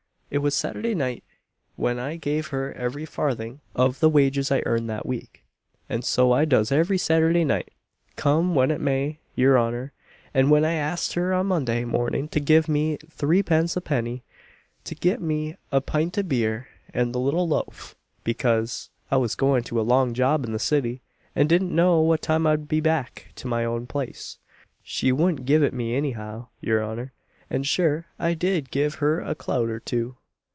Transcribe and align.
It 0.31 0.41
was 0.41 0.55
Saturday 0.55 0.95
night 0.95 1.25
when 1.75 1.99
I 1.99 2.15
gave 2.15 2.47
her 2.55 2.71
every 2.71 3.03
farthing 3.03 3.59
of 3.75 3.99
the 3.99 4.07
wages 4.09 4.49
I 4.49 4.63
earned 4.65 4.89
that 4.89 5.05
week 5.05 5.43
and 5.89 6.05
so 6.05 6.31
I 6.31 6.45
does 6.45 6.71
every 6.71 6.97
Saturday 6.97 7.43
night, 7.43 7.73
come 8.15 8.55
when 8.55 8.71
it 8.71 8.79
may, 8.79 9.19
your 9.35 9.59
honour 9.59 9.91
and 10.33 10.49
when 10.49 10.63
I 10.63 10.75
ax'd 10.75 11.15
her 11.15 11.33
on 11.33 11.47
Monday 11.47 11.83
morning 11.83 12.29
to 12.29 12.39
give 12.39 12.69
me 12.69 12.97
threepence 13.09 13.73
ha'penny, 13.73 14.23
to 14.85 14.95
get 14.95 15.21
me 15.21 15.57
a 15.69 15.81
pint 15.81 16.17
of 16.17 16.29
beer 16.29 16.69
and 16.93 17.11
the 17.13 17.19
little 17.19 17.49
loaf, 17.49 17.97
bekase 18.23 18.89
I 19.11 19.17
was 19.17 19.35
going 19.35 19.63
to 19.63 19.81
a 19.81 19.81
long 19.81 20.13
job 20.13 20.45
in 20.45 20.53
the 20.53 20.59
city, 20.59 21.01
and 21.35 21.49
didn't 21.49 21.75
know 21.75 21.99
what 21.99 22.21
time 22.21 22.47
I'd 22.47 22.69
be 22.69 22.79
back 22.79 23.33
to 23.35 23.47
my 23.49 23.65
oun 23.65 23.85
place, 23.85 24.37
she 24.81 25.11
wouldn't 25.11 25.45
give 25.45 25.61
it 25.61 25.73
me 25.73 25.93
any 25.93 26.11
how, 26.13 26.47
your 26.61 26.81
honour; 26.81 27.11
and 27.49 27.67
sure 27.67 28.05
I 28.17 28.33
did 28.33 28.71
give 28.71 28.95
her 28.95 29.19
a 29.19 29.35
clout 29.35 29.67
or 29.67 29.81
two." 29.81 30.15